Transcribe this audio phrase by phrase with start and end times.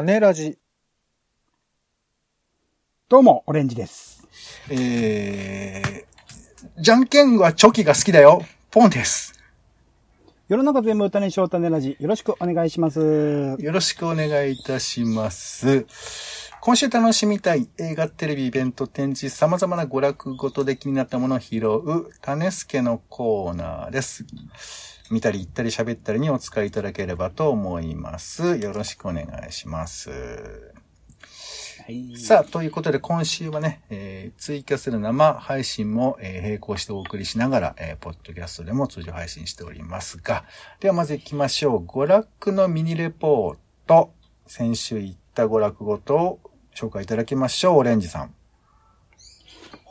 [0.00, 0.56] 種ラジ。
[3.10, 4.26] どうも、オレンジです。
[4.70, 8.42] えー、じゃんけんはチョキが好きだよ。
[8.70, 9.38] ポンです。
[10.48, 11.98] 世の中全部歌にしよう種ラジ。
[12.00, 12.98] よろしくお願いします。
[13.58, 15.86] よろしくお願いいたします。
[16.62, 24.24] 今週楽しみたい映画、テレビ、イベント、展示、様々な娯楽ごとで気になったものを拾う、種助のコーナーです。
[25.10, 28.56] 見たり言ったり喋ったりにお使いいただければと思います。
[28.58, 30.10] よろしくお願いします。
[30.10, 30.16] は
[31.88, 32.16] い。
[32.16, 40.44] さあ、ということで今週はね、えーツイキャスの生配信も、えー並行してお送りしながら、えーポッドキャストでも通常配信しておりますが、
[40.78, 41.84] ではまず行きましょう。
[41.84, 43.56] 娯楽のミニレポー
[43.88, 44.12] ト。
[44.46, 46.40] 先週行った娯楽ごとを
[46.74, 47.78] 紹介いただきましょう。
[47.78, 48.34] オレンジさん。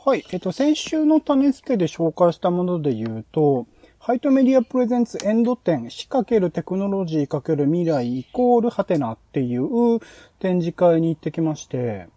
[0.02, 0.24] はい。
[0.32, 3.66] えっと、先週の種付けで紹介したもので言うと、
[4.10, 10.00] ハイトメディアプレゼンツエンド展、死かけるテクノロジーかける未来イコールハテナっていう
[10.40, 12.08] 展示会に行ってきまして、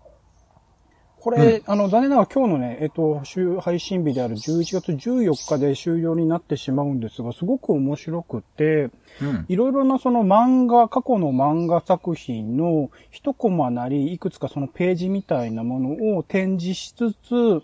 [1.20, 8.90] これ、あの、残念ながら今日のね、えっと、週配信日である11月14日で終了になってしまうんですが、すごく面白くて、
[9.22, 9.46] うん。
[9.48, 17.62] いろいろなその漫画、過去の漫画作品の一コマなり、いくつかそのページみたいなものを展示しつつ、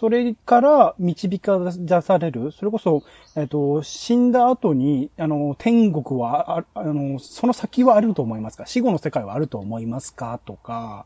[0.00, 3.02] それから導か出される、それこそ、
[3.36, 8.64] えっと、死んだ後に、あの、天国は、ああの、その先はあると思いますか？
[8.64, 10.40] 死後の世界はあると思いますか？
[10.46, 11.04] とか、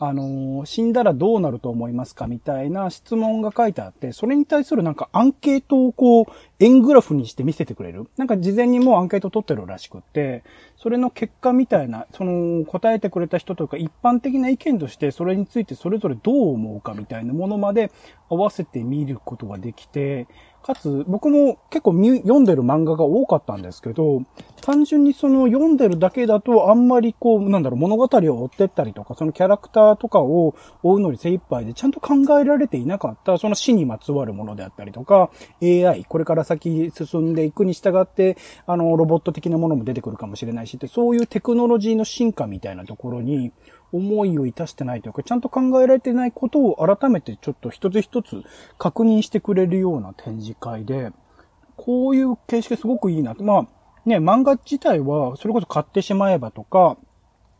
[0.00, 6.26] あの、死んだらどうなると思いますかみたいな質問が書いてあって、それに対するなんかアンケートをこう、
[6.60, 8.08] 円グラフにして見せてくれる。
[8.16, 10.44] なんか事前にもうアンケート取ってるらしくって、
[10.76, 17.90] それの結果みたいな、その答えてくれた人とか一般的な意見としてそれについてそれぞれどう思うかみたいなものまで
[18.28, 20.28] 合わせて見ることができて、
[20.68, 24.24] かつ僕も結構見読んでる漫画が多かったんですけど、
[24.60, 35.30] 単純にその読んでるだけだとあんまりこう、なんだろう、物語を追ってったりとか、そのキャラクターとかを追うのに精一杯でちゃんと考えられていなかった、その死にまつわるものであったりとか、
[35.62, 43.52] AI、これから先進んでいくに従って、あの、ロボット的なものも出てくるかもしれないしって、そういうテクノロジーの進化みたいなところに、
[43.92, 48.42] 思いをいたしてないというか、ちゃんと考えられてないことを改めてちょっと一つ一つ
[48.78, 51.12] 確認してくれるような展示会で、
[51.76, 53.44] こういう形式すごくいいなと。
[53.44, 53.66] まあ、
[54.04, 56.96] ね、漫画自体は、それこそ買ってしまえばとか、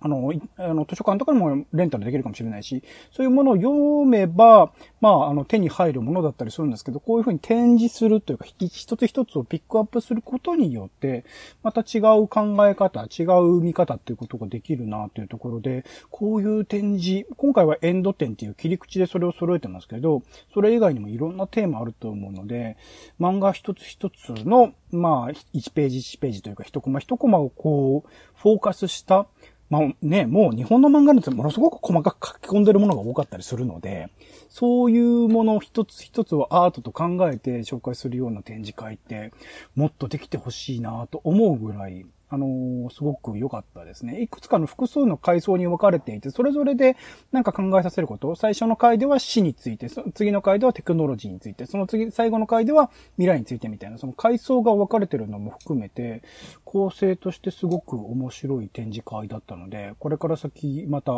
[0.00, 11.24] あの、あの、図書館とかにもレンタルできるかもしれないし、そういうものを読めば、まあ、あの、手に入るものだったりするんですけど、こういうふうに展示するというか、一つ一つをピックアップすることによって、
[11.62, 20.22] また違う考え方、違う見方っていうことができるなというところで、こういう展示、今回はエンド展っていう切り口でそれを揃えてますけど、
[20.54, 22.76] それ以外にもいろんなテーマあると思うので、
[23.20, 29.26] 漫画一つ一つの、まあ、1ページ1ページというか、一コマ一コマをこう、フォーカスした、
[29.70, 34.08] まあね、もう日本の漫画なんてものすごく細かく書き込んでるものが多かったりするので、
[34.48, 39.32] そういうもの一つ一つをアートと考えて紹介するような展示会って、
[39.74, 44.20] もっとできてほしいなと思うぐらい、あのーすごく良かったですね。
[44.20, 46.96] いくつかの複数の階層に分かれていて、それぞれで
[47.32, 48.34] なんか考えさせること。
[48.34, 56.22] 最初の回では死について、その次の回ではテクノロジーについて、その次、最後の回では未来についてみたいな、その階層が分かれてるのも含めて、
[56.64, 61.14] 構成としてすごく面白い展示会だったので、これから先、また、あ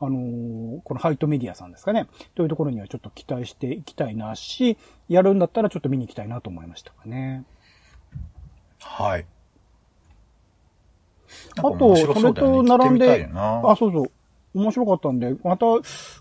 [0.00, 4.76] のーこのハイトメディアさんですかね、というところにはちょっと期待していきたいなし、
[5.08, 7.44] やるんだったらちょっと見に行きたいなと思いましたかね。
[8.80, 9.26] はい。
[11.58, 14.10] あと、それと並んで、ああ、そうそう。
[14.54, 15.66] 面白かったんで、また、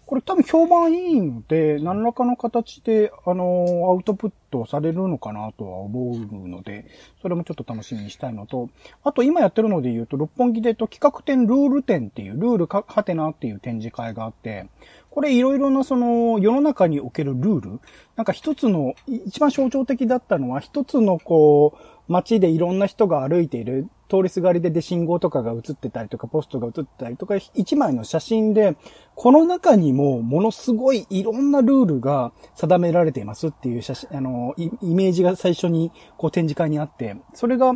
[0.05, 6.85] これ多分評判いいので、何らかの形で、あの、アウトプットされるのかなとは思うので、
[7.21, 8.69] それもちょっと楽しみにしたいのと、
[9.03, 14.65] あと今やってるので言うと、六本木でと企画展ルール展っていう、ルールか、はてなっていう展示会があって、
[15.11, 17.79] これいろいろなその世の中におけるルール、
[18.15, 28.75] なんか一つの、い一番象徴的だったのは一つのこう、街でいろんな人が歩いている、通りすがりでで信号とかが映ってたりとか、ポストが映ってたりとか、一枚の写真で、
[29.15, 37.73] この中にもものすごいいろんなルールが定められていますっていう写真、あの、イメージが最初にこう展示会にあって、それが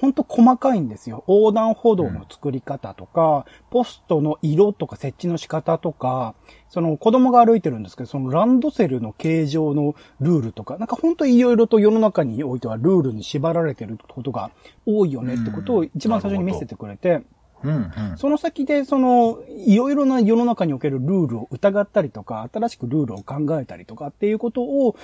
[0.00, 1.24] ほんと細かいんですよ。
[1.26, 6.34] 横断歩道の作り方とか、ポストの色とか設置の仕方とか、
[6.68, 14.52] その子供が歩いてるんですけど、そのランドセルの形状のルールとか、なんかほんといろいろと世の中においてはルールに縛られてることが
[14.86, 17.26] 多いよねってことを一番最初に見せてくれて、うん
[17.64, 17.92] うん。
[18.16, 24.96] その先で、その、いろいろな世の中におけるルールを疑ったりとか、新しくルールを考えたりとかっていうことを、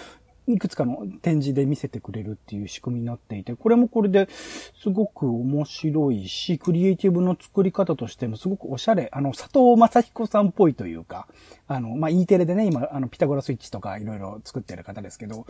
[0.46, 4.28] いくつかの展示で見せてくれるっていう仕組みになっていて、これもこれで
[4.74, 11.26] すごく面白いし、クリエイティブの作り方としてもすごくおしゃれ、あの、佐藤正彦さんっぽいというか、
[11.66, 15.46] あの、まあ、E テレでね、今、あの、ピタゴラスイッチとかいろいろ作ってる方ですけど、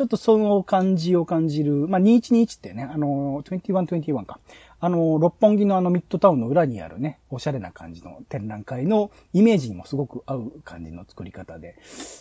[0.00, 4.40] ちょっとその感じを感じる、まあ、2121ってね、あの、2121か。
[4.80, 11.76] あの、六本木のあのミッドタウンの裏にあるね、おしゃれな感じの展覧会のイメージにもすごく合う感じの作り方で、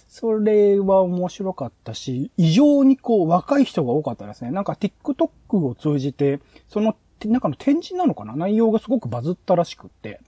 [0.10, 4.52] それは面白かったし、異常にこう若い人が多かったですね。
[4.52, 5.30] なんか TikTok
[5.66, 8.36] を通じて、その中の展示なのかな？
[8.36, 10.20] 内容がすごくバズったらしくって、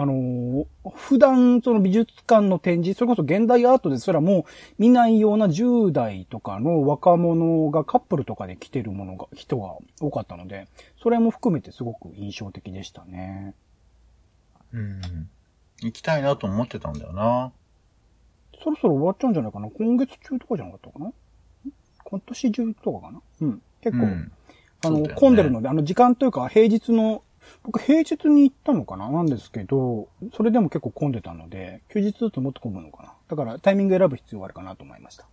[0.00, 4.46] あのー、普段その美術館の展示、それこそ現代アートですらも
[4.78, 10.68] 見ないような10代とかの若者がカップルとかで来てるものが、人が多かったので、
[11.02, 13.54] それも含めてすごく印象的でしたね。
[14.72, 15.00] うん。
[15.80, 17.50] 行きたいなと思ってたんだよな。
[18.62, 21.12] そろそろ終わっちゃうんじゃないかな今月中とかじゃなかったかな？
[22.04, 23.20] 今年中とかかな？
[23.40, 23.62] うん。
[23.80, 24.32] 結構、うん、
[24.84, 27.24] あの、ね、混んでるので、あの、時間というか平日の
[27.62, 29.10] 僕平日に行ったのかな？
[29.10, 33.14] なんですけど、それでも結構混んでたので、休日だともっと混むのかな？
[33.28, 35.26] だからタイミング選ぶ必要があるかなと思いました。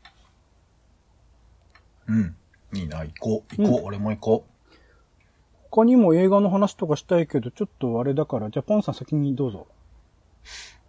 [2.08, 2.36] うん。
[2.74, 3.56] いいな、行こう。
[3.56, 4.76] 行こう、うん、俺も行こう。
[5.72, 9.68] 他にも映画の話とかしたいけど、ちょっとあれだから、じゃあポンさん先にどうぞ。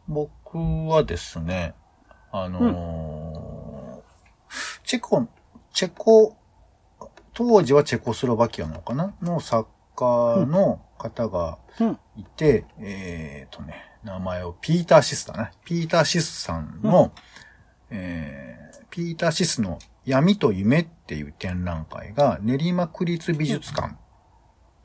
[0.06, 0.58] 僕
[0.88, 1.74] はですね、
[2.30, 4.02] あのーうん、
[4.84, 5.26] チェコ、
[5.72, 6.36] チェコ、
[7.32, 9.14] 当時はチェコスロバキアなのかな？
[9.22, 11.58] の作家の方が
[12.16, 15.50] いて、うん、えっ、ー、とね、名前をピーター・シスだね。
[15.64, 17.12] ピーター・シスさんの、
[17.90, 23.96] うん、えー、ピーター・シスの闇と夢っていう展覧会が練馬区立美術館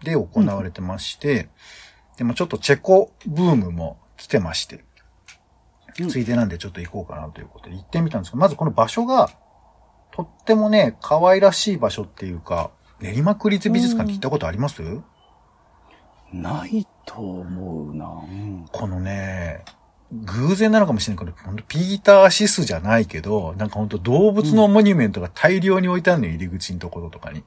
[0.03, 4.83] で行われてまして、うん、でもちょっとチェコブームも来てまして、
[6.09, 9.29] ついでなんでちょっと行こうかなということで行ってみたんですけど、まずこの場所が、
[10.11, 15.03] とってもね、可愛らしい場所っていうか、練馬区立美術館って行ったことあります、うん
[16.33, 19.65] ないと思うな、うん、このね、
[20.13, 27.43] 偶然なのかもしれないけど、本当ピーターシスじゃないけど、なんか本当動物のモニュメントが大量に置いてあるのよ、入り口のところとかに。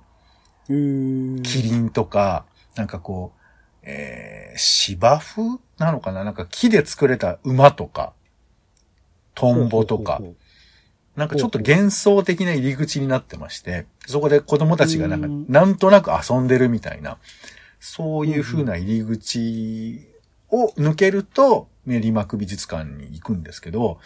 [0.66, 3.40] キリンとか、なんかこう、
[3.84, 6.22] えー、芝生なのかな？
[6.22, 8.12] なんか木で作れた馬とか、
[9.34, 10.20] トンボとか、
[11.16, 17.18] なんかちょっと幻想的な入り口になってまして、そこで子供たちがなんか、なんとなく遊んでるみたいな。
[17.78, 20.08] そういう風な入り口
[20.50, 23.98] を抜けると、練馬区美術館に行くんですけど、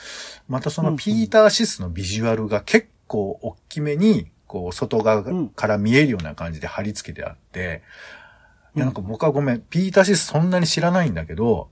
[0.49, 7.83] またそのピーターシスのビジュアルが結構大きめに、こう、外側から見えるような感じで貼り付けてあって、
[8.75, 11.69] いや、なんか僕はごめん、ピーターシスそんなに知らないんだけど、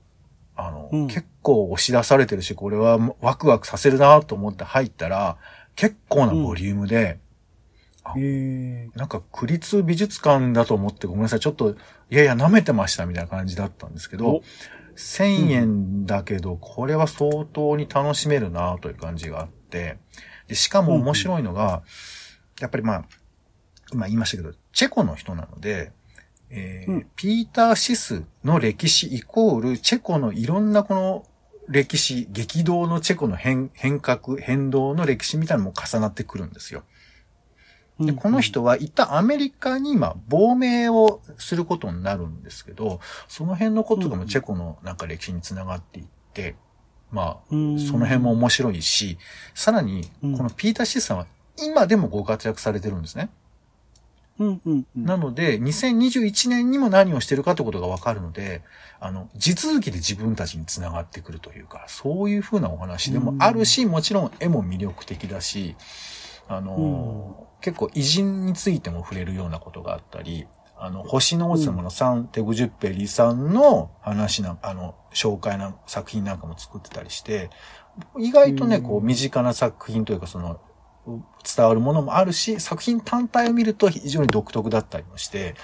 [0.55, 5.37] あの、うん、結構押し出されてるし、これはワクワクさせるなと思って入ったら、
[5.75, 7.19] 結構なボリュームで、
[8.95, 11.39] なんか、区立美術館だと思ってごめんなさい。
[11.39, 11.71] ちょっと、
[12.09, 14.41] いやいや、舐めてましたみたいな感じだったんですけど、
[14.95, 19.97] 1000円だけど、これは相当に楽しめるなという感じがあって、
[20.47, 21.83] でしかも面白いのが、
[22.59, 23.05] やっぱりまあ、
[23.93, 25.91] 今言いましたけど、チェコの人なので、
[26.49, 31.25] えー、うん、ピーター・シスの歴史イコール、チェコのいろんなこの
[31.67, 36.83] 歴史、激動のチェコの変変革、変動の歴史みたいなのも重なってくるんですよ。
[37.99, 46.55] で、この人は一旦アメリカに今、亡命をすることになるんですけど、その辺のことがもチェコのなんか歴史につながっていって、
[47.11, 49.17] まあ、その辺も面白いし、
[49.55, 53.29] さらに、このピーター・シーさんは今でもご活躍されてるんですね。
[54.95, 58.61] なので、2021年にも何をしてるかってことがわかるので、
[58.99, 65.75] あの、地続きで自分たちにつながってくるというか、そういうふうなお話でもあるし、もちろん絵も魅力的だし、
[66.47, 70.47] あの、結構偉人についても触れるようなことがあったり、
[70.79, 77.49] あの、星の王様のサン・テグジュッペリさんの話な、あの、紹介な作品なんかも作ってたりして、
[78.19, 80.61] 意外とね、こう、身近な作品というか、その、
[81.55, 85.55] 伝わるものもあるし、作品単体を見ると非常に独特だったりもして、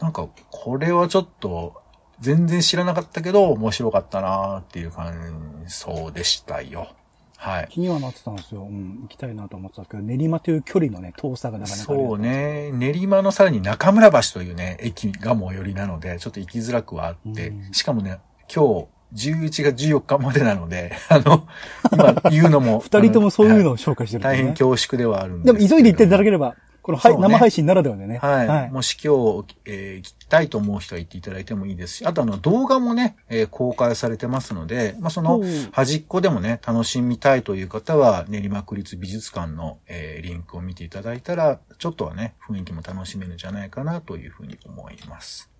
[0.00, 1.80] なんか、これはちょっと、
[2.20, 6.88] 全然知らなかったけど、面白かったなっていう感想でしたよ。
[7.36, 7.68] はい。
[7.70, 8.62] 気にはなってたんですよ。
[8.62, 9.00] うん。
[9.02, 11.84] 行きたいなと思ってたけど、練馬という距離のね、遠さがなかなか。
[11.84, 12.70] そうね。
[12.72, 18.18] 練馬のさらに中村橋というね、駅が最寄りなので、ちょっと行きづらくはあって、うん、しかもね、
[18.52, 18.86] 今日、
[19.16, 21.48] 11月14日までなので、 あの、
[21.92, 22.80] 今言うのも。
[22.84, 26.54] 二人ともそういうのを紹介してる、ね、大変恐縮ではあるんですでも急いで行っていただければ、
[26.86, 28.18] この、はいね生配信ならではでね。
[28.18, 28.46] はい。
[28.46, 28.70] はい。
[28.70, 45.50] もし今日、えー聞きたいと思う人は言っていただいてもいいですし、あとあの動画もね、えー公開されてますので、まあ、そのうん端っこでもね、楽しみたいという方は、練馬区立美術館の、えーリンクを見ていただいたら、ちょっとはね、雰囲気も楽しめるんじゃないかなというふうに思います。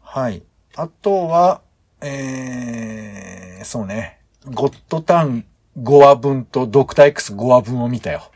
[0.00, 0.44] はい。
[0.76, 1.60] あとは、
[2.00, 5.44] えー、そうね、ゴッドタン
[5.78, 8.30] 5話分とドクター X5 話分を見たよ。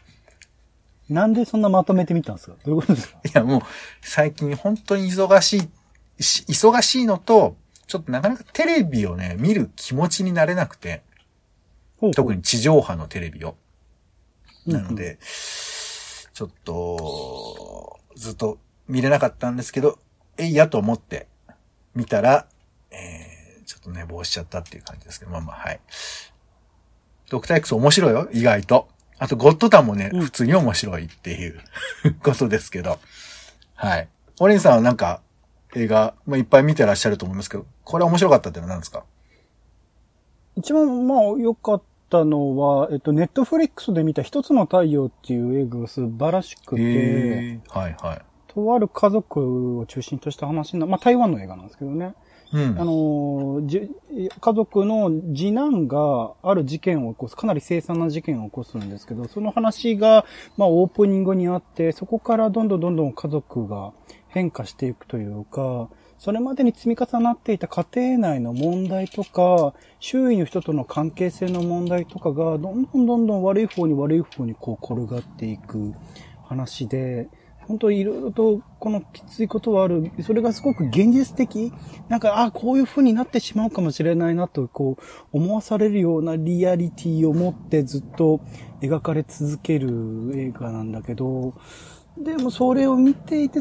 [1.08, 2.56] なんでそんなまとめてみたんですか？
[2.64, 3.18] どういうことですか？
[3.24, 3.60] いや、もう、
[4.00, 5.68] 最近本当に忙し
[6.18, 11.02] い、し忙しいのと、ちょっとなかなかテレビをね、見る気持ちになれなくて、
[12.14, 12.38] 特に。
[12.38, 13.56] に地上波のテレビを。
[14.66, 19.98] うんうなんので、ちょっと、ずっと見れなかったんですけど、
[20.38, 21.26] えいやと思って
[21.94, 22.46] 見たら、
[22.90, 23.31] えー、
[23.72, 25.80] ちょっと寝坊しちゃったっていう感じですけど、まあまあ、はい。
[27.30, 28.88] ドクター X 面白いよ、意外と。
[29.18, 31.60] あと、ゴッドタンもね、うん普通に面白いっていう
[32.22, 32.98] ことですけど。
[33.74, 34.08] はい。
[34.40, 35.22] オレンさんはなんか、
[35.74, 39.04] 映画、まあ、いっぱい見てらっしゃると思いますけど、これ面白かったってのは何ですか？
[40.56, 48.22] 一番、まあ、良かったのは、えっと、ネットフリックスで見た一つの太陽っていう映画が素晴らしくて、はいはい。
[48.48, 52.14] とある家族を中心とした話な、まあ、台湾の映画なんですけどね。
[52.52, 52.80] うん。
[52.80, 53.90] あのじ、
[54.40, 63.92] 家族の次男がある事件を起こす、かなり凄惨な事件を起こすんですけど、その話が、まあ、オープニングにあって、そこからどんどんどんどん家族が
[64.28, 75.94] 変化していくというか、それまでに積み重なっていた家庭内の問題とか、周囲の人との関係性の問題とかが、どんどんどんどん悪い方に悪い方にこう転がっていく
[76.44, 77.28] 話で、
[77.68, 80.10] 本当いろいろとこのきついことはある。
[80.22, 81.72] それがすごく現実的。
[82.08, 85.02] なんか、あこういう風になってしまうかもしれないなと、こう、
[85.32, 88.40] 思わされるようなリアリティを持ってずっと
[88.80, 91.54] 描かれ続ける映画なんだけど、
[92.18, 93.60] でもそれを見ていて、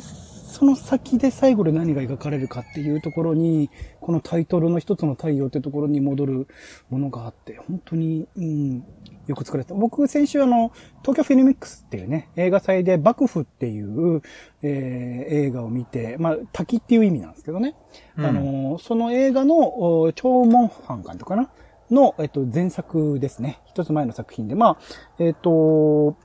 [0.52, 3.70] その先で最後で何が描かれるかっていうところに、
[4.02, 6.48] このタイトルの一つの太陽ってところに戻る
[6.90, 8.84] ものがあって、本当に、うん、
[9.28, 9.74] よく作られた。
[9.74, 14.22] 僕、先週あの、東京フィルミックスっていうね、映画祭で幕府っていう、
[14.62, 17.76] えー映画を見て、まあ、滝っていう意味なんですけどね。
[18.18, 21.50] うんあの、その映画の、お超門藩監督かな？
[21.90, 23.60] の、えっと、前作ですね。
[23.66, 24.56] 一つ前の作品で。
[24.56, 24.78] まあ、
[25.20, 26.16] えっと、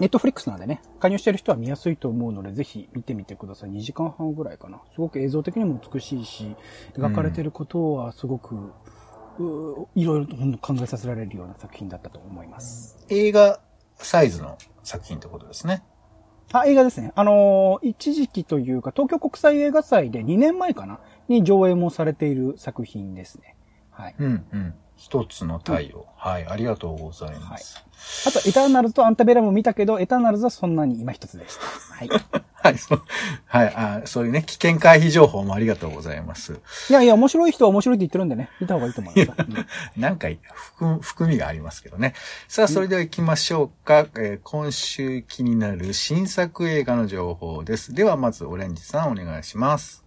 [0.00, 3.70] ネットフリックスなんでね、加入してる人は見やすいと思うので、ぜひ見てみてください。
[3.70, 4.82] 2時間半ぐらいかな。
[4.94, 6.54] すごく映像的にも美しいし、
[6.94, 8.56] 描かれてることはすごく、
[9.38, 12.98] ういろいろと考えさせられるような作品だったと思います。
[13.08, 13.60] 映画
[13.96, 15.82] サイズの作品ってことですね。
[16.52, 17.12] あ、映画ですね。
[17.14, 21.00] あのー一時期というか、東京国際映画祭で2年前かな？
[21.28, 23.56] に上映もされている作品ですね。
[23.90, 24.14] はい。
[24.18, 24.74] うんうん。
[24.96, 26.06] 一つの太陽。
[26.16, 27.84] はい、ありがとうございます。
[28.26, 31.94] あと、エターナルズとアンタベラも見たけど、エターナルズはそんなに今一つでした。
[31.94, 32.08] はい。
[32.66, 33.02] はい、そう、
[33.46, 36.58] はい、あそういうね、危険回避情報もありがとうございます。
[36.90, 39.34] いやいや、面白い人は面白いって言ってるんでね、見た方がいいと思いますよ。
[39.38, 39.66] うん
[40.00, 42.14] なんか含、含みがありますけどね。
[42.48, 44.06] さあ、それでは行きましょうか。
[44.16, 47.94] えー今週気になる新作映画の情報です。
[47.94, 50.05] では、まず、オレンジさんお願いします。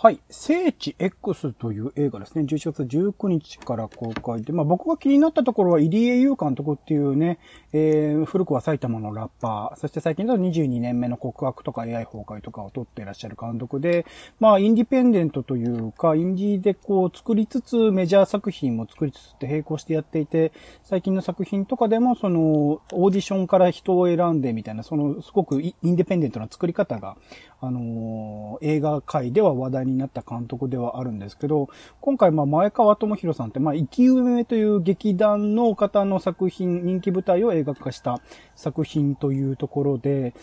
[0.00, 0.20] はい。
[0.30, 2.42] 聖地 X という映画ですね。
[2.42, 7.40] 11月19日から公開で、まあ僕が気になったところは入江優監督っていうね、
[7.72, 14.06] えー、古くは埼玉のラッパー、そして最近だと22年目の告白とか AI 崩壊とかを撮っていらっしゃる監督で、
[14.38, 20.52] まあインディペンデントというか、インディーでこう作りつつメジャー作品も作りつつって並行してやっていて、
[20.84, 27.16] 最近の作品とかでもそのオーディションから人を選んでみたいな、そのすごくインディペンデントな作り方が、
[27.60, 31.68] あのー映画界では話題になった監督ではあるんですけど、
[32.00, 38.20] 今回、まあ、前川智弘さんって、まあ、生き埋めという劇団の方の作品、人気舞台を映画化した
[38.54, 40.34] 作品というところで、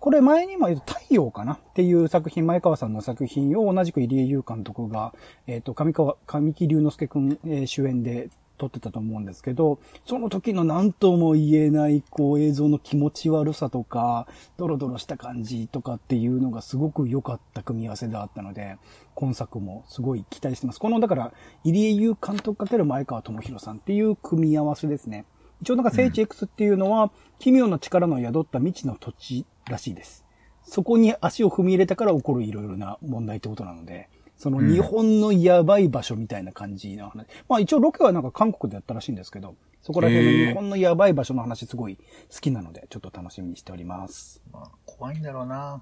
[0.00, 5.14] これ前にも言うと太陽かなっていう作品、前川さんの作品を同じく入江優監督が、
[5.46, 18.76] えっ、と、上川、上木隆之介くん、えー主演で撮ってたと思うんですけど、その時の何とも言えない、こう映像の気持ち悪さとか、ドロドロした感じとかっていうのがすごく良かった組み合わせであったので、
[19.14, 20.80] 今作もすごい期待してます。
[20.80, 21.32] この、だから、
[21.64, 25.24] 入江優監督かける前川智弘さんっていう組み合わせですね。
[25.62, 30.26] 一応なんか聖地 X っていうのは、奇妙な力の宿った未知の土地らしいです。
[30.62, 37.26] そこに足を踏み入れたから起こるいろいろな問題ってことなので、その日本のやばい場所みたいな感じの話。
[37.48, 44.42] まあ一応ロケはなんか韓国でやったらしいんですけど、そこら辺の日本のやばい場所の話すごい好きなので、ちょっと楽しみにしております。
[44.52, 45.80] まあ、怖いんだろうな。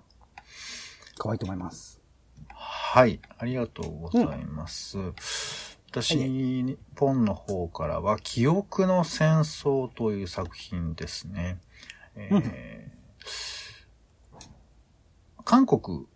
[1.16, 2.00] 可愛いと思います。
[2.52, 4.98] はい、ありがとうございます。
[5.90, 11.58] 私、日本の方からは、記憶の戦争という作品ですね。
[12.16, 14.44] えー、
[15.44, 16.06] 韓国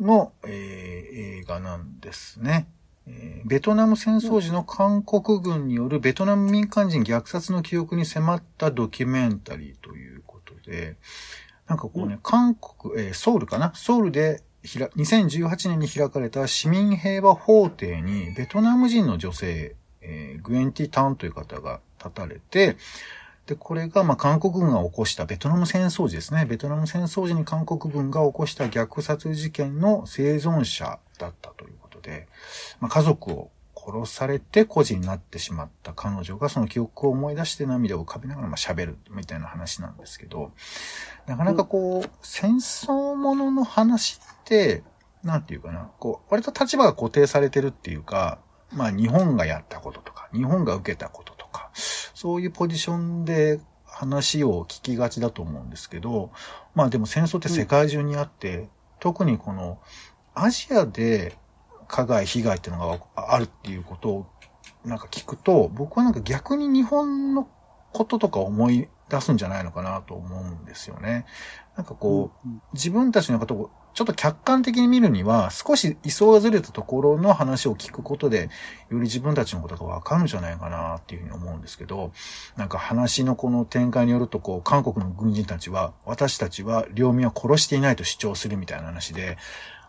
[0.00, 2.66] の、えー、映画なんですね。
[3.06, 10.96] えーベトナム戦争時の韓国軍によるベトナム民間人虐殺の記憶に迫ったドキュメンタリーということで、
[11.68, 13.72] なんかこうね、韓国、えーソウルかな？
[13.74, 22.76] ソウルでひら2018年に開かれた市民平和法廷にベトナム人の女性、えーグエンティ・タンという方が立たれて、
[23.46, 26.46] で、これが、ま、韓国軍が起こしたベトナム戦争時ですね。
[26.46, 32.26] ベトナム戦争時に韓国軍が起こした虐殺事件の生存者だったということで、
[32.80, 40.50] まあ、家族を殺されて孤児になってしまった彼女がその記憶を思い出して涙を浮かべながらま喋るみたいな話なんですけど、
[41.26, 44.82] なかなかこう、戦争ものの話って、
[45.22, 48.40] なんていうかな、こう、割と立場が固定されてるっていうか、
[48.72, 51.70] まあ日本がやったこととか、日本が受けたこととか、
[52.16, 56.32] そういうポジションで話を聞きがちだと思うんですけど、
[56.74, 58.70] まあでも戦争って世界中にあって、
[59.00, 59.78] 特にこの
[60.34, 61.36] アジアで
[61.88, 62.98] 加害、被害っていうのが
[63.34, 64.26] あるっていうことを
[64.82, 67.46] なんか聞くと、僕はなんか逆に日本の
[67.92, 71.26] こととか思い出すんじゃないのかなと思うんですよね。
[71.76, 78.50] なんかこう、うん自分たちのことをちょっと客観的に見るには、少し位相がずれたところの話を聞くことで、
[78.90, 82.12] より自分たちのことがわかるんじゃないかなっていうふうに思うんですけど、
[82.56, 89.38] なんか話のこの展開によると、こう、韓国の軍人たちは、私たちは領民は殺していないと主張するみたいな話で、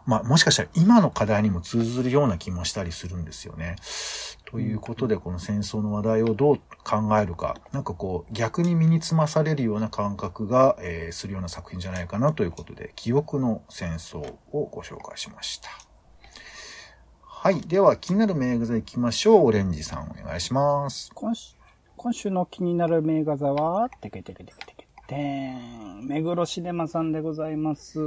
[0.05, 3.75] まあ、もしかしたら今の課題にも通ずるような気もしたりするんですよね。
[4.49, 15.69] ということで、この戦争の話題をどう考えるか、なんかこう、逆に身につまされるような感覚が、えーするような作品じゃないかなということで、記憶の戦争をご紹介しました。
[17.23, 17.59] はい。
[17.59, 19.47] では、気になる名画座行きましょう。
[19.47, 21.11] オレンジさんお願いします。
[21.13, 21.55] 今週
[21.97, 26.05] 今週の気になる名画座は、てけてけてけてけてーん。
[26.07, 27.99] 目黒シネマさんでございます。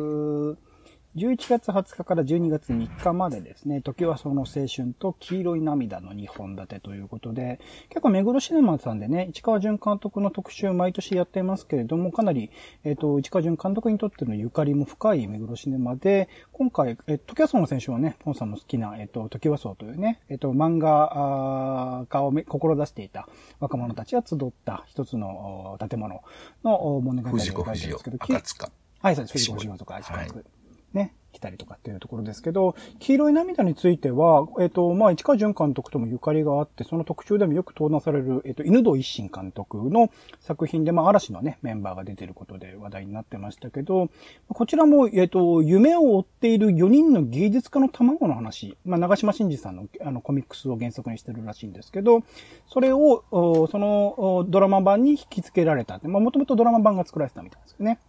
[1.17, 12.53] 11月20日から12月3日までですね、時はその青春と黄色い涙の2本立てということで、結構目黒シネマさんでね、市川淳監督の特集を毎年やってますけれども、かなり、
[12.85, 26.23] えっ、と、市川淳監督にとってのゆかりも深い目黒シネマで、今回、えー、時はその選手はね、ポンさんの好きな、えっ、と、時はそうというね、えっ、と、漫画家をめ志していた若者たちが集った一つのお建物
[26.63, 28.71] のお物語を描いてるんですけど、、き赤塚。
[29.01, 29.33] はい、そうです。
[29.33, 30.45] 藤子不二雄とか、市川君
[30.93, 44.11] ね、来たりとかっていうところですけど、黄色い涙については、えっ、と、まあ、市川淳監督ともゆかりがあって、その特集でもよく登壇される、えっ、と、犬堂一心監督の作品で、まあ、嵐のね、メンバーが出てることで話題になってましたけど、
[44.49, 52.23] こちらも、えっ、と、夢を追っている4人の芸術家の卵の話、まあ、長島真司さんのあのコミックスを原作にしてるらしいんですけど、
[52.67, 56.01] それを、そのドラマ版に引き付けられた。
[56.03, 58.01] まあ、もともとドラマ版が作られてたみたいですね。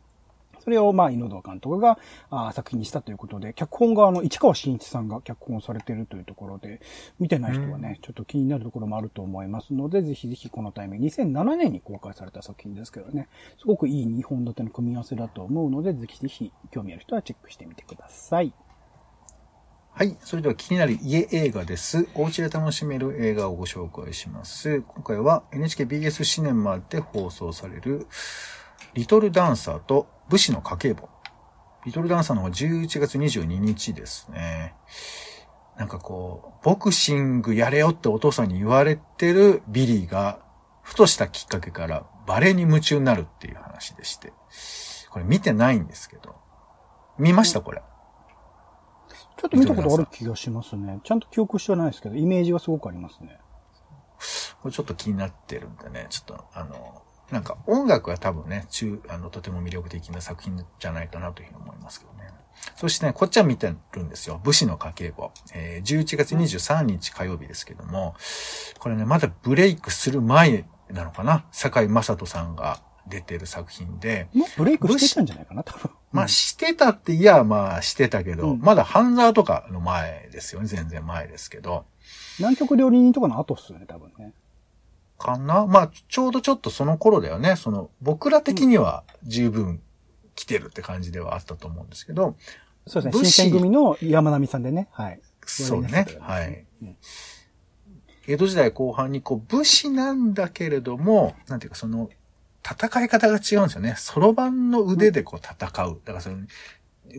[0.64, 1.98] それを、まあ、井堂監督が
[2.30, 6.82] あー作品にしたということで、脚本が、あの、市川新一さんが脚本されているというところで、
[7.20, 13.28] 見てない人はね、ちょっと気になるところもあると思いますので、ぜひぜひこのタイミング、2007年に公開された作品ですけどね、
[13.60, 18.54] すごくいい2本立ての組み合わせだと思うので、ぜひぜひ興味ある人はチェックしてみてください。
[19.94, 20.16] はい。
[20.22, 22.08] それでは気になる家映画です。
[22.16, 24.82] お家で楽しめる映画をご紹介します。
[24.82, 28.08] 今回は NHKBS シネマで放送される、
[28.94, 31.10] リトルダンサーと武士の家計簿。
[31.86, 34.76] リトルダンサーの方が11月22日ですね。
[35.78, 40.40] なんかこう、ボクシングやれよってお父さんに言われてるビリーが、
[40.84, 44.34] ふとしたきっかけからバレエに夢中になるっていう話でして。
[45.10, 46.36] これ見てないんですけど。
[47.18, 47.82] 見ましたこれ。
[49.38, 51.00] ちょっと見たことある気がしますね。
[51.04, 53.40] ちゃんと記憶してはないですけど、イメージはすごくありますね。
[54.62, 62.30] これちょっと気になってるんでね、ちょっとあの、なんか音楽は多分ね、中、あの、とても魅力的な作品じゃないかなというふうに思いますけどね。
[62.76, 64.40] そしてね、こっちは見てるんですよ。
[64.44, 65.32] 武士の家計簿。
[65.54, 68.16] えー、11月23日火曜日ですけども、
[68.80, 71.46] これね、まだブレイクする前なのかな？
[71.52, 75.92] 坂井正人さんが出てる作品で、もうブレイクしてたんじゃないかな、多分。
[76.12, 80.68] まあ、してたっていや、まあ、してたけど、うんまだ半沢とかの前ですよね。
[80.68, 81.86] 全然前ですけど。
[82.40, 84.34] 南極料理人とかの後っすよね、多分ね。
[85.22, 85.66] かな？
[85.68, 87.56] まあ、ちょうどちょっとその頃だよね。
[87.56, 89.82] その、僕ら的には十分
[90.36, 92.36] 来てるって感じではあったと思うんですけど、
[92.88, 93.20] そうですね。
[93.22, 94.88] 武士新選組の山並さんでね。
[94.92, 95.22] はい。
[95.46, 96.66] そうねはい。
[96.82, 96.98] うん
[98.28, 102.10] 江戸時代後半にこう武士なんだけれども、なんていうかその、
[102.64, 103.96] 戦い方が違うんですよね。
[103.98, 105.56] そろばんの腕でこう戦
[105.86, 106.00] う。
[106.06, 106.38] だからその、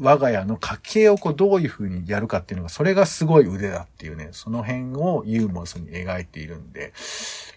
[0.00, 6.92] 我が家の家計をこうどういう風にやるかっていうのが、それがすごい腕だっていうね、その辺をユーモスに描いているんで、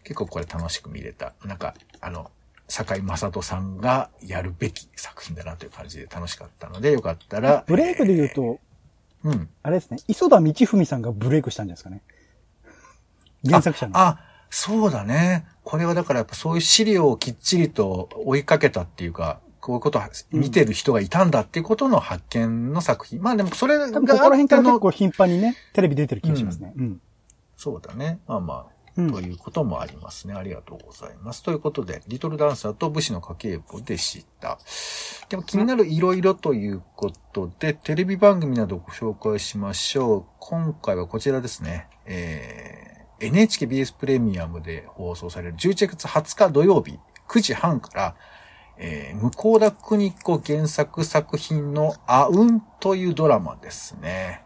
[0.04, 1.34] 結構これ楽しく見れた。
[1.44, 2.32] なんか、あの、
[2.68, 7.64] 坂井正人さんがやるべき作品だなという感じで楽しかったので、よかったら。
[7.68, 8.60] ブレイクで言うと、
[9.26, 9.50] えー、うん。
[9.64, 12.02] あれですね、磯田道文さんがブレイクしたんじゃないですかね。
[13.46, 13.98] 原作者の。
[13.98, 14.20] あ、あ
[14.50, 15.46] そうだね。
[15.64, 23.18] これはだからやっぱそういう資料をきっちりと追いかけたっていうか、こういうことを見てる人がいたんだっていうことの発見の作品。
[23.18, 26.74] うん、まあでもそれが多分ここら辺から結構頻繁にね、テレビ出てる気がしますね。
[26.76, 26.84] うん。
[26.84, 27.02] うん、
[27.58, 28.20] そうだね。
[28.28, 28.76] まあまあ。
[28.96, 30.36] ということもありますね。
[30.36, 31.42] ありがとうございます。
[31.42, 34.60] ということで、リトルダンサーと武士の家計簿でした。
[35.30, 40.26] でも気になる色々ということで、テレビ番組などご紹介しましょう。
[40.40, 41.90] 今回はこちらですね。
[42.06, 48.16] えー、NHKBS プレミアムで放送される11月20日土曜日9時半から、
[48.78, 54.42] えー、向田邦子原作作品のあうんというドラマですね。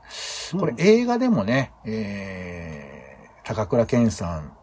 [0.59, 2.99] これ映画でもね、えー
[3.49, 4.53] 高倉健さん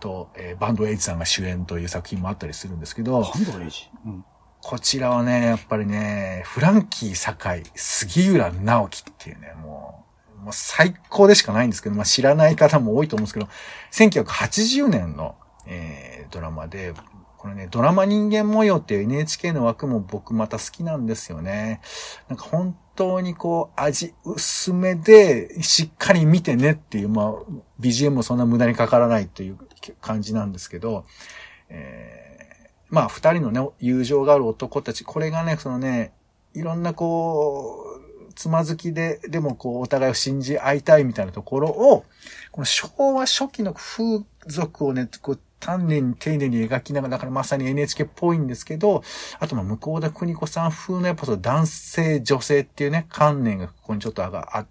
[0.00, 4.24] と、えー、バンドエイジさんが主演という作品もあったりするんですけど、バンドエイジ、うん、
[4.60, 10.04] こちらはね、やっぱりね、フランキー堺、杉浦直樹っていうね、も
[10.36, 13.48] う、もう最高でしかないんですけど、まあ知らない方も多いと思うんですけど、
[13.92, 16.92] 1980年の、えー、ドラマで、
[17.44, 21.82] これね、ドラマ人間模様っていう NHK の枠も僕また好きなんですよね。
[22.30, 27.34] なんか本当にこう、味薄めで、しっかり見てねっていう、まあ、
[27.78, 29.58] BGM もそんな無駄にかからないという
[30.00, 31.04] 感じなんですけど、
[31.68, 36.14] えー、まあ、二人のね、友情がある男たち、これがね、そのね、
[36.54, 37.84] いろんなこ
[38.30, 42.06] う、つまずきで、でもこう、お互いを信じ合いたいみたいなところを、
[42.52, 49.02] この昭和初期の風俗をね、こう、丹念に丁寧に描きながら、だからまさに NHK っぽいんですけど、
[49.40, 54.66] あとまあ、向田邦子さん風のやっぱその男性、女性っていうね、観念がここにちょっと上が、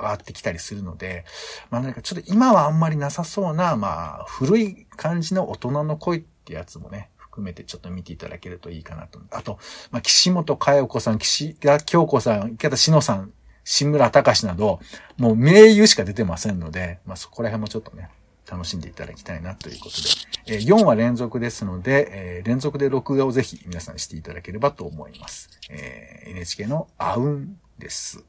[0.00, 1.26] 上がってきたりするので、
[1.70, 9.20] まあなんかちょっと今はあんまりなさそうな、まあ、古い感じの大人の恋ってやつもね、含めてちょっと見ていただけるといいかなと。
[9.32, 9.58] あと、
[9.90, 13.32] まあ、岸本佳代子さん、岸田京子さん、池田篠さん、
[13.64, 14.80] 志村隆など、
[15.18, 18.08] もう名優しか出てませんので、まあそこら辺もちょっとね、
[18.50, 20.02] 楽しんでいただきたいなということ
[20.46, 25.50] で、えー、4話連続ですので、えー、連続で録画をぜひ皆さんしていただければと思います。
[25.70, 28.24] えー、NHK のアウンです。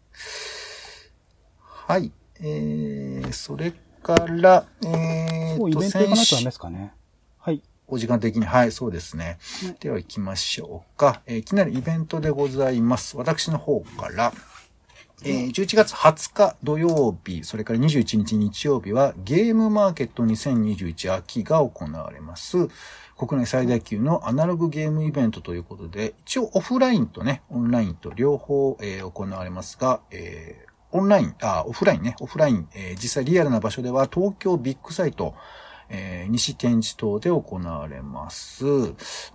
[1.66, 2.12] はい。
[2.40, 6.94] えー、それから、えー、もうイベント行かないとダメですかね。
[7.40, 7.62] はい。
[7.88, 9.38] お時間的に、はい、そうですね。
[9.64, 11.22] ねでは行きましょうか。
[11.26, 13.18] えー、いきなりイベントでございます。
[13.18, 14.34] 私の方から、
[15.26, 22.68] えー、11月20日土曜日、それから21日日曜日はゲームマーケット2021秋が行われます。
[23.18, 35.36] 国内最大級のアナログゲームイベントということで、一応オフラインとね、オンラインと両方、えー、行われますが、えー、オンライン、あ、オフラインね、オフライン、えー、実際リアルな場所では東京ビッグサイト、
[35.90, 38.66] えー、西展示棟で行われます。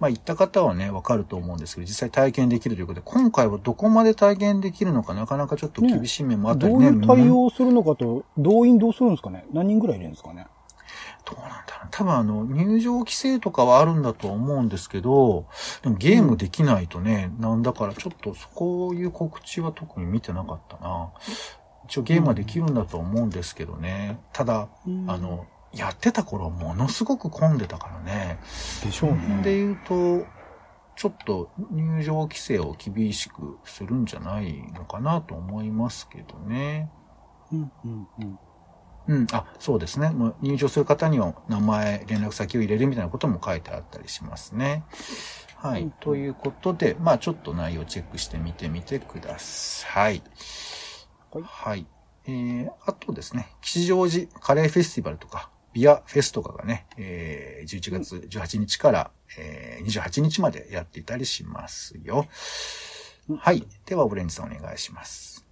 [0.01, 6.91] まあ、行った方はね、わかると思うんですけど、実際体験できるということで、今回はどこまで体験できるのかなかなかちょっと厳しい面もあったりね。
[6.91, 10.47] ねどういう対応するのかと、動員どうするんですかね何人ぐらいいるんですかね
[11.25, 11.89] どうなんだろう。
[11.91, 15.47] 多分あの、入場規制とかはあるんだと思うんですけど、
[15.83, 21.11] でもゲームできないとね、うん、なんだからちょっとそういう告知は特に見てなかったな。
[21.85, 24.19] 一応ゲームはできるんだと思うんですけどね。
[24.33, 28.39] ただ、うん、あの、やってた頃ものすごく混んでたからね。
[28.85, 29.41] でしょうね。
[29.43, 30.27] で言うと、
[30.97, 36.91] ちょっと入場規制を厳しくするんじゃないのかなと思いますけどね。
[37.53, 38.39] うんうんうん。
[39.09, 40.11] うん、あ、そうですね。
[40.11, 44.85] もう入場する方には名前、連絡先を入れるみたいなことも書いてあったりしますね。
[45.57, 45.85] はい。
[45.85, 50.23] うん、ということで、まあちょっと内容チェックしてみてみてください。
[51.31, 51.43] はい。
[51.43, 51.87] はい。
[52.27, 62.27] えー、あとですね、吉祥寺カレーフェスティバルとか、ビアフェスとかがね、えー、11月18日から、えー、28日までやっていたりしますよ。
[63.39, 63.65] はい。
[63.85, 65.47] では、オレンジさんお願いします。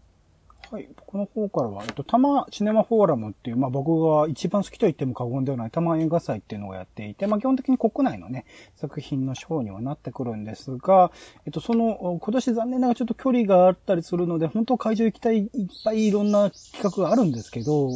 [0.70, 0.88] はい。
[0.96, 11.12] 僕の方からは、えっと、タマシネマフォーラムっていう、まあ僕が一番好きと言っても過言ではないタマ映画祭っていうのをやっていて、まあ基本的に国内のね、作品のショーにはなってくるんですが、
[11.44, 15.48] えっと、その、今年残念ながらちょっと距離があったりするので、本当会場行きたい、いっ
[15.84, 17.90] ぱいいろんな企画があるんですけど、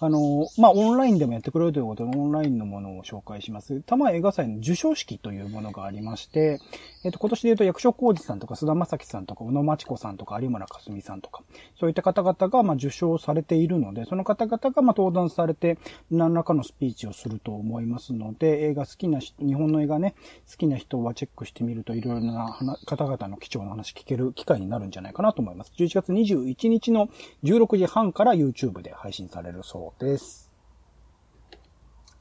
[0.00, 3.80] あの、まあ、オンラインでもやってくれるということで、オンラインのものを紹介します。
[3.80, 6.60] 多摩映画祭の授賞式というものがありまして、
[7.04, 11.42] えっ、と、今年で言うと役所広司さんとか、菅田正樹さんとか、小野町子さんとか、有村架純さんとか、
[11.80, 15.78] そういった方々が、ま受賞されているので、その方々が、ま登壇されて、
[16.12, 20.14] 何らかのスピーチをすると思いますので、映画好きな、日本の映画ね、
[20.48, 22.56] 好きな人はチェックしてみると、いろいろな
[22.86, 25.72] 方々の貴重な話聞ける機会になるんじゃないかなと思います。
[25.76, 27.08] 11月21日の
[27.42, 30.52] 16時半から YouTube で配信されるそうです。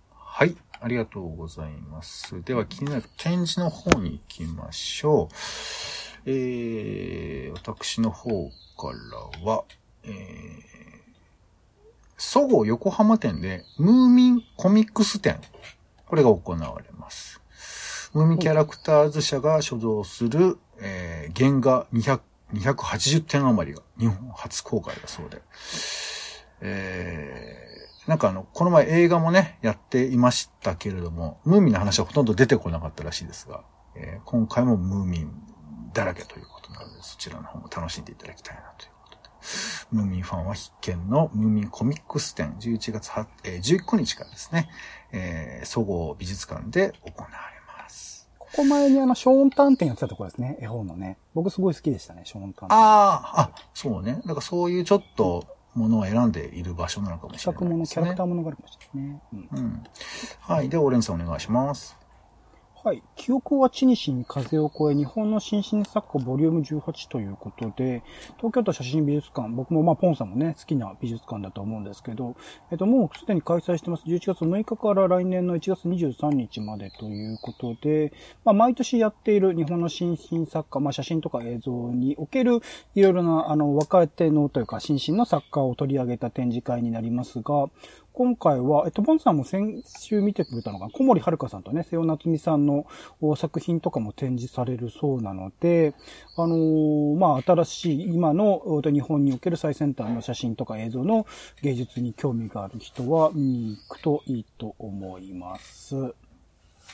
[0.10, 0.56] はい。
[0.80, 2.44] ありがとうございます。
[2.44, 5.36] では気になる展示の方に行きましょう。
[6.26, 8.94] えー、私の方か
[9.42, 9.64] らは、
[10.04, 10.12] えー、
[12.18, 15.40] そごう横浜店でムーミンコミックス展。
[16.06, 17.42] これが行われます。
[18.14, 22.22] ムーミンキャラクターズ社が所蔵する、えー、原画200
[22.54, 25.42] 280点余りが日本初公開だそうで。
[26.62, 33.64] えー、なんかあの、この前映画もね、やっていましたけれども、ムーミンの話はほとんど出てこなかったらしいですが、
[33.96, 35.32] えー今回もムーミン
[35.94, 39.30] だらけということなので、そちらの方も楽しんでいただきたいなということで。
[39.92, 44.70] ムーミンファンは必見のムーミンコミックス展、11月は、えー19日からですね、
[45.12, 47.36] えー、総合美術館で行われ
[47.82, 48.30] ます。
[48.40, 50.58] ここ前にあの、ショーンタン店やってたところですね。
[50.62, 51.18] 絵本のね。
[51.34, 52.78] 僕すごい好きでしたね、ショーンタン店。
[52.78, 54.22] ああ、あ、そうね。
[54.26, 57.88] だからそういうちょっとものを選んでいる場所なのかもしれないですね。
[57.88, 59.22] キャラクターものがあるかもしれないね。
[59.34, 59.84] うんうん。
[60.40, 60.70] はい。
[60.70, 61.96] で、オレンジさんお願いします。
[62.88, 63.04] はい。
[63.18, 68.02] 記憶は地にしに風を越え、日本の新進作家ボリューム18ということで、
[68.38, 72.38] 東京都写真美術館、僕もまあポンさんもね、好きな美術館だと思うんですけど、
[72.72, 74.04] えっと、もうすでに開催してます。
[74.08, 78.14] 11月6日から来年の1月23日までということで、
[78.46, 82.62] まあ毎年やっている日本の新進作家、まあ写真とか映像における
[82.96, 87.68] いろいろなあの若手のというか新進の作家を取り上げた展示会になりますが、
[88.18, 92.88] 今回は、えっと、ボンさんも先週見てくれたのが、小森遥さんとね、瀬尾夏美さんの
[93.36, 95.94] 作品とかも展示されるそうなので、
[96.36, 101.28] あのーまあ、新しい今の日本における最先端の写真とか映像の
[101.62, 105.96] 芸術に興味がある人は見に行くといいと思います。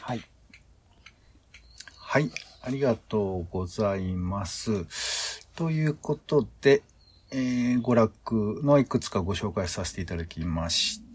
[0.02, 0.22] はい。
[1.96, 2.30] はい。
[2.64, 5.48] ありがとうございます。
[5.56, 6.84] ということで、
[7.32, 11.13] えー、娯楽のいくつかご紹介させていただきました。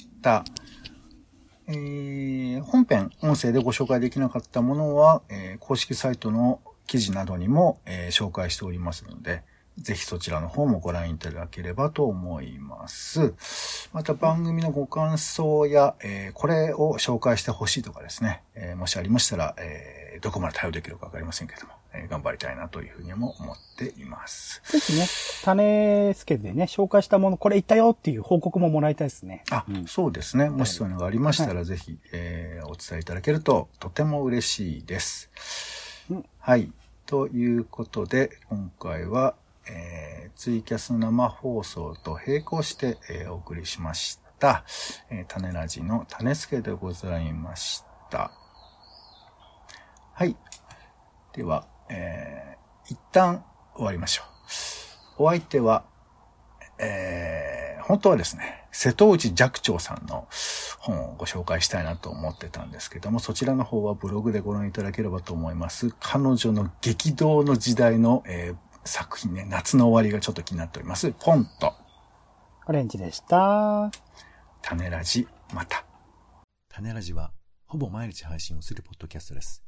[1.66, 9.42] えー、本編、音声でご紹介できなかったものは、えー公式サイトの記事などにも、えー紹介しておりますので、
[9.76, 13.34] ぜひそちらの方もご覧いただければと思います。
[13.92, 24.60] また番組のご感想や、えーこれを紹介してほしいとかですね、えーもしありましたら、えーどこまで対応できるかわかりませんけども、えー頑張りたいなというふうにも思っています。
[24.70, 25.06] ぜひね、
[25.44, 29.42] 種付けでね、紹介したもの、これ言ったよっていう報告ももらいたいですね。
[29.50, 30.50] あ、うんそうですね。
[30.50, 35.30] もしそういうのがありましたら、ぜひ、えーお伝えいただけるととても嬉しいです。
[36.10, 36.72] うんはい。
[37.06, 39.34] ということで、今回は、
[39.68, 44.64] えーツイキャスの生放送と並行して、えーお送りしました。
[45.10, 48.30] えー種ラジの種付けでございました。
[50.12, 50.36] はい。
[51.32, 52.58] では、えー
[52.90, 54.22] 一旦終わりましょ
[55.18, 55.24] う。
[55.24, 55.84] お相手は、
[56.78, 60.28] えー本当はですね、瀬戸内寂聴さんの
[60.78, 65.94] 本をご紹介したいなと思ってたんですけども、そちらの方はブログでご覧いただければと思います。
[65.98, 71.12] 彼女の激動の時代の、えー作品ね、夏の終わりがちょっと気になっております。
[71.12, 71.74] ポンと、
[72.66, 73.90] オレンジでした。
[74.62, 75.84] 種ラジ、また。
[76.70, 77.32] 種ラジは、
[77.66, 79.67] ほぼ毎日配信をするポッドキャストです。